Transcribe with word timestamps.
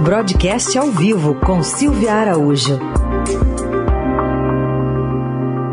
Broadcast 0.00 0.78
ao 0.78 0.90
vivo 0.90 1.34
com 1.36 1.62
Silvia 1.62 2.12
Araújo. 2.12 2.78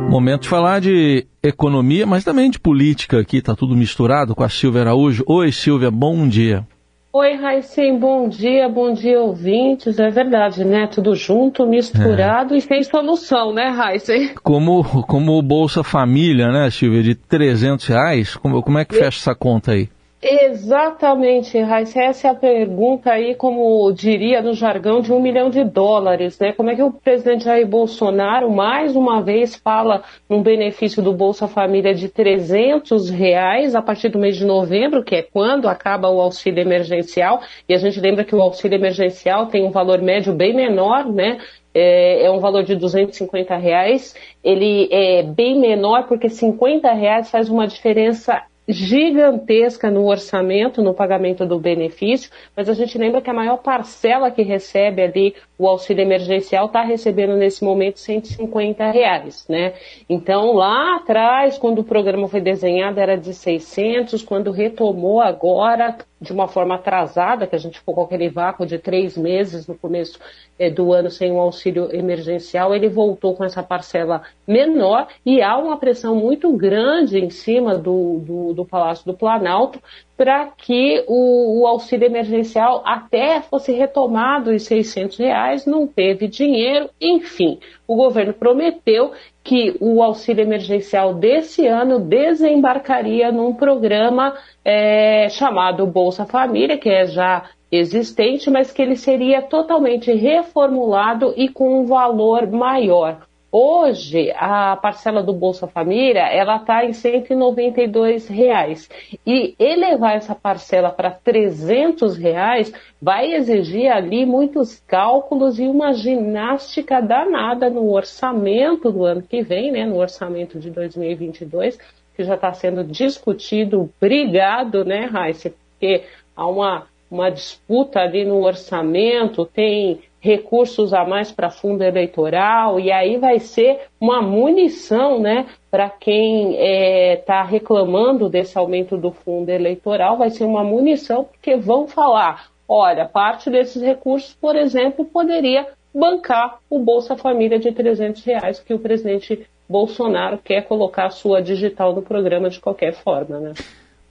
Momento 0.09 0.43
de 0.43 0.49
falar 0.49 0.79
de 0.79 1.27
economia, 1.41 2.05
mas 2.05 2.23
também 2.23 2.49
de 2.49 2.59
política 2.59 3.19
aqui, 3.19 3.41
tá 3.41 3.53
tudo 3.53 3.75
misturado 3.75 4.33
com 4.33 4.43
a 4.43 4.49
Silvia 4.49 4.81
Araújo. 4.81 5.23
Oi, 5.27 5.51
Silvia, 5.51 5.91
bom 5.91 6.27
dia. 6.27 6.65
Oi, 7.11 7.35
Raicem, 7.35 7.99
bom 7.99 8.27
dia, 8.27 8.67
bom 8.69 8.93
dia, 8.93 9.19
ouvintes. 9.19 9.99
É 9.99 10.09
verdade, 10.09 10.63
né? 10.63 10.87
Tudo 10.87 11.13
junto, 11.13 11.67
misturado 11.67 12.55
é. 12.55 12.57
e 12.57 12.61
sem 12.61 12.81
solução, 12.81 13.53
né, 13.53 13.67
Raicem? 13.69 14.33
Como, 14.41 14.83
como 15.03 15.37
o 15.37 15.41
Bolsa 15.41 15.83
Família, 15.83 16.51
né, 16.51 16.71
Silvia, 16.71 17.03
de 17.03 17.13
300 17.13 17.85
reais, 17.87 18.35
como, 18.35 18.63
como 18.63 18.79
é 18.79 18.85
que 18.85 18.95
fecha 18.95 19.19
essa 19.19 19.35
conta 19.35 19.73
aí? 19.73 19.89
Exatamente, 20.25 21.59
Raíssa. 21.59 22.01
Essa 22.01 22.27
é 22.29 22.31
a 22.31 22.35
pergunta 22.35 23.11
aí, 23.11 23.35
como 23.35 23.91
diria 23.91 24.41
no 24.41 24.53
jargão, 24.53 25.01
de 25.01 25.11
um 25.11 25.19
milhão 25.19 25.49
de 25.49 25.65
dólares. 25.65 26.39
Né? 26.39 26.53
Como 26.53 26.69
é 26.69 26.75
que 26.75 26.81
o 26.81 26.93
presidente 26.93 27.43
Jair 27.43 27.67
Bolsonaro, 27.67 28.49
mais 28.49 28.95
uma 28.95 29.21
vez, 29.21 29.53
fala 29.53 30.01
num 30.29 30.41
benefício 30.41 31.03
do 31.03 31.11
Bolsa 31.11 31.45
Família 31.45 31.93
de 31.93 32.07
300 32.07 33.09
reais 33.09 33.75
a 33.75 33.81
partir 33.81 34.07
do 34.07 34.17
mês 34.17 34.37
de 34.37 34.45
novembro, 34.45 35.03
que 35.03 35.13
é 35.13 35.21
quando 35.21 35.67
acaba 35.67 36.09
o 36.09 36.21
auxílio 36.21 36.61
emergencial. 36.61 37.41
E 37.67 37.73
a 37.73 37.77
gente 37.77 37.99
lembra 37.99 38.23
que 38.23 38.33
o 38.33 38.41
auxílio 38.41 38.77
emergencial 38.77 39.47
tem 39.47 39.65
um 39.65 39.71
valor 39.71 40.01
médio 40.01 40.33
bem 40.33 40.55
menor, 40.55 41.05
né? 41.05 41.37
É, 41.75 42.27
é, 42.27 42.31
um 42.31 42.39
valor 42.39 42.63
de 42.63 42.77
250 42.77 43.57
reais. 43.57 44.15
Ele 44.41 44.87
é 44.89 45.21
bem 45.21 45.59
menor 45.59 46.07
porque 46.07 46.29
50 46.29 46.93
reais 46.93 47.29
faz 47.29 47.49
uma 47.49 47.67
diferença 47.67 48.41
gigantesca 48.67 49.91
no 49.91 50.05
orçamento, 50.05 50.81
no 50.81 50.93
pagamento 50.93 51.45
do 51.45 51.59
benefício, 51.59 52.31
mas 52.55 52.69
a 52.69 52.73
gente 52.73 52.97
lembra 52.97 53.21
que 53.21 53.29
a 53.29 53.33
maior 53.33 53.57
parcela 53.57 54.31
que 54.31 54.41
recebe 54.41 55.01
ali 55.01 55.35
o 55.57 55.67
auxílio 55.67 56.01
emergencial 56.01 56.67
está 56.67 56.81
recebendo 56.81 57.35
nesse 57.35 57.63
momento 57.63 57.99
150 57.99 58.91
reais, 58.91 59.45
né? 59.49 59.73
Então 60.09 60.53
lá 60.53 60.97
atrás, 60.97 61.57
quando 61.57 61.79
o 61.79 61.83
programa 61.83 62.27
foi 62.27 62.41
desenhado, 62.41 62.99
era 62.99 63.17
de 63.17 63.33
600, 63.33 64.21
quando 64.23 64.51
retomou 64.51 65.21
agora 65.21 65.97
de 66.23 66.31
uma 66.31 66.47
forma 66.47 66.75
atrasada, 66.75 67.45
que 67.45 67.55
a 67.55 67.59
gente 67.59 67.79
ficou 67.79 67.93
com 67.93 68.03
aquele 68.03 68.29
vácuo 68.29 68.65
de 68.65 68.79
três 68.79 69.17
meses 69.17 69.67
no 69.67 69.75
começo 69.75 70.17
é, 70.57 70.69
do 70.69 70.93
ano 70.93 71.09
sem 71.09 71.31
o 71.31 71.39
auxílio 71.39 71.93
emergencial, 71.93 72.73
ele 72.73 72.87
voltou 72.87 73.35
com 73.35 73.43
essa 73.43 73.61
parcela 73.61 74.21
menor 74.47 75.07
e 75.25 75.41
há 75.41 75.57
uma 75.57 75.77
pressão 75.77 76.15
muito 76.15 76.55
grande 76.55 77.19
em 77.19 77.29
cima 77.29 77.77
do, 77.77 78.19
do, 78.19 78.52
do 78.53 78.65
Palácio 78.65 79.05
do 79.05 79.17
Planalto 79.17 79.79
para 80.15 80.45
que 80.45 81.03
o, 81.07 81.61
o, 81.61 81.67
auxílio 81.67 82.05
emergencial 82.05 82.81
até 82.85 83.41
fosse 83.41 83.71
retomado 83.71 84.51
os 84.51 84.63
600 84.63 85.17
reais, 85.17 85.65
não 85.65 85.87
teve 85.87 86.27
dinheiro, 86.27 86.89
enfim, 87.01 87.59
o 87.87 87.95
governo 87.95 88.33
prometeu 88.33 89.11
que 89.43 89.75
o 89.81 90.01
auxílio 90.01 90.43
emergencial 90.43 91.13
desse 91.13 91.67
ano 91.67 91.99
desembarcaria 91.99 93.31
num 93.31 93.53
programa 93.53 94.35
é, 94.63 95.27
chamado 95.29 95.85
Bolsa 95.85 96.25
Família, 96.25 96.77
que 96.77 96.89
é 96.89 97.05
já 97.05 97.49
existente, 97.71 98.49
mas 98.51 98.71
que 98.71 98.81
ele 98.81 98.95
seria 98.95 99.41
totalmente 99.41 100.11
reformulado 100.13 101.33
e 101.35 101.49
com 101.49 101.81
um 101.81 101.85
valor 101.85 102.47
maior. 102.49 103.17
Hoje, 103.55 104.33
a 104.35 104.75
parcela 104.75 105.21
do 105.21 105.31
Bolsa 105.31 105.67
Família, 105.67 106.21
ela 106.21 106.55
está 106.55 106.83
em 106.83 106.91
192 106.91 108.27
reais. 108.27 108.89
E 109.23 109.53
elevar 109.59 110.15
essa 110.15 110.33
parcela 110.33 110.89
para 110.89 111.11
300 111.11 112.17
reais 112.17 112.73
vai 112.99 113.31
exigir 113.31 113.91
ali 113.91 114.25
muitos 114.25 114.79
cálculos 114.87 115.59
e 115.59 115.67
uma 115.67 115.93
ginástica 115.93 116.99
danada 116.99 117.69
no 117.69 117.91
orçamento 117.91 118.91
do 118.91 119.05
ano 119.05 119.21
que 119.21 119.43
vem, 119.43 119.71
né, 119.71 119.85
no 119.85 119.97
orçamento 119.99 120.59
de 120.59 120.71
2022, 120.71 121.77
que 122.15 122.23
já 122.23 122.33
está 122.33 122.51
sendo 122.53 122.83
discutido, 122.83 123.87
brigado, 124.01 124.83
né, 124.83 125.05
Raíssa, 125.05 125.53
porque 125.69 126.05
há 126.35 126.47
uma, 126.47 126.87
uma 127.07 127.29
disputa 127.29 127.99
ali 127.99 128.25
no 128.25 128.43
orçamento, 128.43 129.45
tem 129.45 130.01
recursos 130.23 130.93
a 130.93 131.03
mais 131.03 131.33
para 131.33 131.49
fundo 131.49 131.83
eleitoral, 131.83 132.79
e 132.79 132.89
aí 132.89 133.17
vai 133.17 133.39
ser 133.39 133.81
uma 133.99 134.21
munição 134.21 135.19
né, 135.19 135.45
para 135.69 135.89
quem 135.89 136.53
está 136.53 136.63
é, 136.63 137.15
tá 137.17 137.43
reclamando 137.43 138.29
desse 138.29 138.57
aumento 138.57 138.95
do 138.95 139.11
fundo 139.11 139.49
eleitoral, 139.49 140.17
vai 140.17 140.29
ser 140.29 140.45
uma 140.45 140.63
munição, 140.63 141.25
porque 141.25 141.57
vão 141.57 141.89
falar: 141.89 142.47
olha, 142.69 143.05
parte 143.05 143.49
desses 143.49 143.81
recursos, 143.81 144.33
por 144.33 144.55
exemplo, 144.55 145.03
poderia 145.03 145.67
bancar 145.93 146.59
o 146.69 146.79
Bolsa 146.79 147.17
Família 147.17 147.59
de 147.59 147.73
300 147.73 148.23
reais 148.23 148.61
que 148.61 148.73
o 148.73 148.79
presidente 148.79 149.45
Bolsonaro 149.67 150.37
quer 150.37 150.61
colocar 150.61 151.07
a 151.07 151.11
sua 151.11 151.41
digital 151.41 151.93
no 151.93 152.01
programa 152.01 152.49
de 152.49 152.61
qualquer 152.61 152.93
forma. 152.93 153.39
Né? 153.39 153.53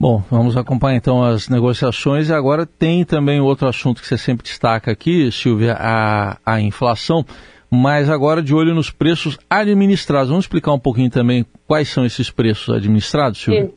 Bom, 0.02 0.20
vamos 0.28 0.56
acompanhar 0.56 0.96
então 0.96 1.22
as 1.22 1.48
negociações 1.48 2.28
e 2.28 2.32
agora 2.32 2.66
tem 2.66 3.04
também 3.04 3.40
outro 3.40 3.68
assunto 3.68 4.02
que 4.02 4.08
você 4.08 4.18
sempre 4.18 4.42
destaca 4.42 4.90
aqui, 4.90 5.30
Silvia, 5.30 5.76
a, 5.78 6.38
a 6.44 6.60
inflação, 6.60 7.24
mas 7.70 8.10
agora 8.10 8.42
de 8.42 8.52
olho 8.52 8.74
nos 8.74 8.90
preços 8.90 9.38
administrados. 9.48 10.28
Vamos 10.28 10.46
explicar 10.46 10.72
um 10.72 10.78
pouquinho 10.80 11.08
também 11.08 11.46
quais 11.68 11.88
são 11.88 12.04
esses 12.04 12.30
preços 12.30 12.74
administrados, 12.74 13.40
Silvia? 13.40 13.66
Sim. 13.66 13.74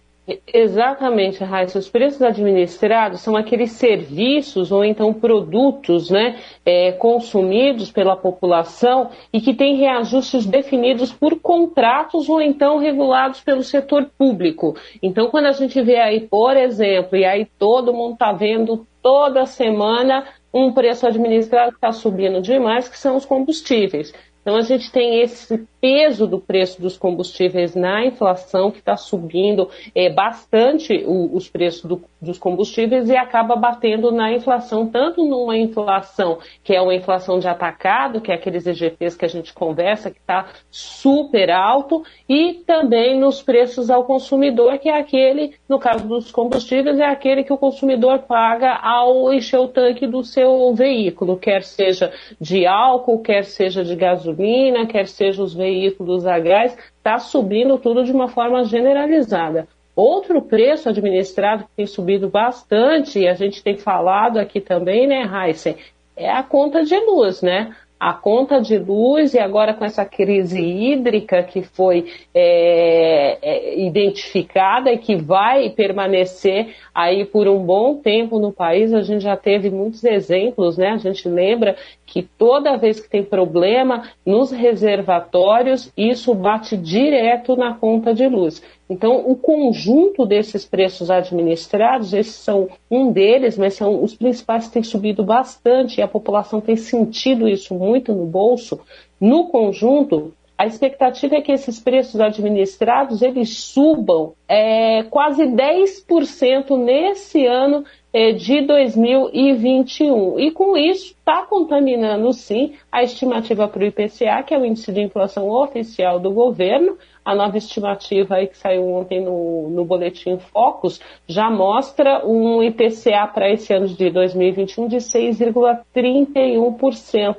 Exatamente, 0.51 1.43
Raíssa. 1.43 1.77
Os 1.77 1.87
preços 1.87 2.21
administrados 2.21 3.21
são 3.21 3.35
aqueles 3.35 3.73
serviços 3.73 4.71
ou 4.71 4.83
então 4.83 5.13
produtos 5.13 6.09
né, 6.09 6.39
é, 6.65 6.91
consumidos 6.93 7.91
pela 7.91 8.15
população 8.15 9.11
e 9.31 9.39
que 9.39 9.53
têm 9.53 9.75
reajustes 9.75 10.45
definidos 10.45 11.13
por 11.13 11.39
contratos 11.39 12.27
ou 12.27 12.41
então 12.41 12.79
regulados 12.79 13.41
pelo 13.41 13.61
setor 13.61 14.09
público. 14.17 14.75
Então, 15.01 15.29
quando 15.29 15.45
a 15.45 15.51
gente 15.51 15.79
vê 15.83 15.97
aí, 15.97 16.21
por 16.21 16.57
exemplo, 16.57 17.15
e 17.15 17.23
aí 17.23 17.45
todo 17.59 17.93
mundo 17.93 18.13
está 18.13 18.31
vendo 18.31 18.87
toda 19.03 19.45
semana 19.45 20.25
um 20.51 20.71
preço 20.71 21.05
administrado 21.05 21.71
que 21.71 21.77
está 21.77 21.91
subindo 21.91 22.41
demais, 22.41 22.89
que 22.89 22.97
são 22.97 23.15
os 23.15 23.25
combustíveis. 23.25 24.11
Então, 24.45 24.57
a 24.57 24.61
gente 24.61 24.91
tem 24.91 25.21
esse 25.21 25.67
peso 25.81 26.27
do 26.27 26.39
preço 26.39 26.79
dos 26.79 26.95
combustíveis 26.95 27.75
na 27.75 28.05
inflação, 28.05 28.69
que 28.69 28.77
está 28.77 28.95
subindo 28.95 29.67
é, 29.95 30.07
bastante 30.07 31.03
o, 31.03 31.35
os 31.35 31.49
preços 31.49 31.83
do, 31.83 32.03
dos 32.21 32.37
combustíveis 32.37 33.09
e 33.09 33.17
acaba 33.17 33.55
batendo 33.55 34.11
na 34.11 34.31
inflação, 34.31 34.87
tanto 34.87 35.25
numa 35.25 35.57
inflação 35.57 36.37
que 36.63 36.75
é 36.75 36.81
uma 36.81 36.93
inflação 36.93 37.39
de 37.39 37.47
atacado, 37.47 38.21
que 38.21 38.31
é 38.31 38.35
aqueles 38.35 38.67
EGPs 38.67 39.17
que 39.17 39.25
a 39.25 39.27
gente 39.27 39.51
conversa, 39.51 40.11
que 40.11 40.19
está 40.19 40.47
super 40.69 41.49
alto, 41.49 42.03
e 42.29 42.53
também 42.67 43.19
nos 43.19 43.41
preços 43.41 43.89
ao 43.89 44.03
consumidor, 44.03 44.77
que 44.77 44.89
é 44.89 44.99
aquele, 44.99 45.55
no 45.67 45.79
caso 45.79 46.07
dos 46.07 46.31
combustíveis, 46.31 46.99
é 46.99 47.05
aquele 47.05 47.43
que 47.43 47.53
o 47.53 47.57
consumidor 47.57 48.19
paga 48.19 48.75
ao 48.75 49.33
encher 49.33 49.59
o 49.59 49.67
tanque 49.67 50.05
do 50.05 50.23
seu 50.23 50.71
veículo, 50.75 51.35
quer 51.35 51.63
seja 51.63 52.11
de 52.39 52.67
álcool, 52.67 53.23
quer 53.23 53.43
seja 53.43 53.83
de 53.83 53.95
gasolina 53.95 54.34
gasolina, 54.35 54.85
quer 54.85 55.07
seja 55.07 55.41
os 55.41 55.53
veículos 55.53 56.25
a 56.25 56.37
gás, 56.39 56.77
está 56.97 57.17
subindo 57.17 57.77
tudo 57.77 58.03
de 58.03 58.11
uma 58.11 58.27
forma 58.27 58.63
generalizada. 58.65 59.67
Outro 59.95 60.41
preço 60.41 60.89
administrado 60.89 61.63
que 61.63 61.69
tem 61.77 61.87
subido 61.87 62.27
bastante, 62.29 63.19
e 63.19 63.27
a 63.27 63.33
gente 63.33 63.63
tem 63.63 63.77
falado 63.77 64.37
aqui 64.37 64.59
também, 64.59 65.07
né, 65.07 65.23
Heisen, 65.23 65.77
é 66.17 66.29
a 66.29 66.43
conta 66.43 66.83
de 66.83 66.97
luz, 66.97 67.41
né? 67.41 67.73
A 68.05 68.13
conta 68.13 68.61
de 68.61 68.77
luz 68.77 69.33
e 69.33 69.39
agora 69.39 69.73
com 69.73 69.83
essa 69.83 70.05
crise 70.05 70.61
hídrica 70.61 71.41
que 71.41 71.63
foi 71.63 72.05
é, 72.35 73.39
é, 73.41 73.79
identificada 73.79 74.91
e 74.91 74.99
que 74.99 75.15
vai 75.15 75.71
permanecer 75.71 76.75
aí 76.93 77.25
por 77.25 77.47
um 77.47 77.57
bom 77.57 77.95
tempo 77.95 78.37
no 78.37 78.53
país, 78.53 78.93
a 78.93 79.01
gente 79.01 79.23
já 79.23 79.35
teve 79.35 79.71
muitos 79.71 80.03
exemplos, 80.03 80.77
né? 80.77 80.89
A 80.89 80.97
gente 80.97 81.27
lembra 81.27 81.75
que 82.05 82.21
toda 82.21 82.77
vez 82.77 82.99
que 82.99 83.09
tem 83.09 83.23
problema 83.23 84.03
nos 84.23 84.51
reservatórios, 84.51 85.91
isso 85.97 86.31
bate 86.35 86.77
direto 86.77 87.55
na 87.55 87.73
conta 87.73 88.13
de 88.13 88.27
luz. 88.27 88.61
Então, 88.89 89.27
o 89.27 89.35
conjunto 89.35 90.25
desses 90.25 90.63
preços 90.63 91.09
administrados, 91.09 92.13
esses 92.13 92.35
são 92.35 92.69
um 92.89 93.11
deles, 93.11 93.57
mas 93.57 93.73
são 93.73 94.03
os 94.03 94.13
principais 94.13 94.67
que 94.67 94.73
têm 94.73 94.83
subido 94.83 95.23
bastante 95.23 95.97
e 95.97 96.03
a 96.03 96.07
população 96.07 96.61
tem 96.61 96.75
sentido 96.75 97.47
isso 97.47 97.73
muito 97.73 98.13
no 98.13 98.25
bolso. 98.25 98.79
No 99.19 99.47
conjunto, 99.47 100.33
a 100.57 100.65
expectativa 100.65 101.35
é 101.35 101.41
que 101.41 101.51
esses 101.51 101.79
preços 101.79 102.21
administrados 102.21 103.21
eles 103.21 103.57
subam 103.57 104.33
é, 104.47 105.03
quase 105.03 105.43
10% 105.43 106.77
nesse 106.77 107.45
ano 107.45 107.83
de 108.31 108.61
2021. 108.61 110.39
E 110.39 110.49
com 110.49 110.77
isso 110.77 111.07
está 111.07 111.45
contaminando 111.45 112.31
sim 112.31 112.71
a 112.89 113.03
estimativa 113.03 113.67
para 113.67 113.83
o 113.83 113.85
IPCA, 113.85 114.41
que 114.41 114.53
é 114.53 114.57
o 114.57 114.65
índice 114.65 114.93
de 114.93 115.01
inflação 115.01 115.49
oficial 115.49 116.17
do 116.17 116.31
governo. 116.31 116.97
A 117.25 117.35
nova 117.35 117.57
estimativa 117.57 118.35
aí 118.35 118.47
que 118.47 118.57
saiu 118.57 118.89
ontem 118.89 119.21
no, 119.21 119.69
no 119.69 119.83
Boletim 119.83 120.37
Focus 120.37 121.01
já 121.27 121.49
mostra 121.49 122.25
um 122.25 122.63
IPCA 122.63 123.27
para 123.33 123.51
esse 123.51 123.73
ano 123.73 123.89
de 123.89 124.09
2021 124.09 124.87
de 124.87 124.95
6,31%. 124.97 127.35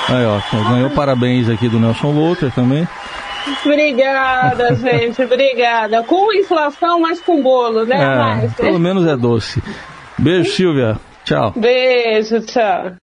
Aí, 0.08 0.24
ó, 0.24 0.70
ganhou 0.70 0.88
parabéns 0.88 1.50
aqui 1.50 1.68
do 1.68 1.78
Nelson 1.78 2.14
Walter 2.14 2.50
também. 2.50 2.88
Obrigada, 3.64 4.74
gente, 4.76 5.22
obrigada. 5.22 6.02
Com 6.02 6.32
inflação, 6.32 7.00
mas 7.00 7.20
com 7.20 7.42
bolo, 7.42 7.84
né? 7.84 8.44
É, 8.44 8.62
pelo 8.62 8.78
menos 8.78 9.06
é 9.06 9.16
doce. 9.16 9.62
Beijo, 10.18 10.50
Silvia. 10.50 10.98
Tchau. 11.24 11.52
Beijo, 11.56 12.40
tchau. 12.40 12.92